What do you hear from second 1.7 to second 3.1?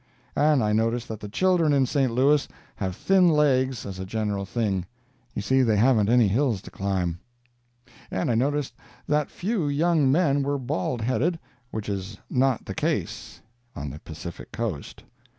in St. Louis have